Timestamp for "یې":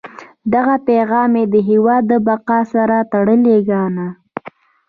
1.39-1.45